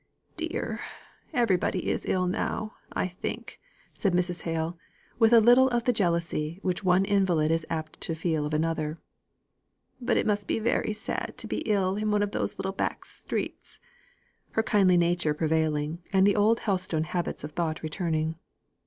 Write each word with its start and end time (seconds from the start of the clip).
"Dear! 0.35 0.79
Everybody 1.31 1.87
is 1.91 2.07
ill 2.07 2.25
now, 2.25 2.73
I 2.91 3.07
think," 3.07 3.61
said 3.93 4.13
Mrs. 4.13 4.41
Hale, 4.41 4.75
with 5.19 5.31
a 5.31 5.39
little 5.39 5.69
of 5.69 5.83
the 5.83 5.93
jealousy 5.93 6.57
which 6.63 6.83
one 6.83 7.05
invalid 7.05 7.51
is 7.51 7.67
apt 7.69 8.01
to 8.01 8.15
feel 8.15 8.43
of 8.47 8.51
another. 8.55 8.97
"But 10.01 10.17
it 10.17 10.25
must 10.25 10.47
be 10.47 10.57
very 10.57 10.93
sad 10.93 11.35
to 11.37 11.45
be 11.45 11.57
ill 11.67 11.97
in 11.97 12.09
one 12.09 12.23
of 12.23 12.31
those 12.31 12.57
little 12.57 12.71
back 12.71 13.05
streets." 13.05 13.79
(Her 14.53 14.63
kindly 14.63 14.97
nature 14.97 15.35
prevailing, 15.35 15.99
and 16.11 16.25
the 16.25 16.35
old 16.35 16.61
Helstone 16.61 17.03
habits 17.03 17.43
of 17.43 17.51
thought 17.51 17.83
returning.) 17.83 18.39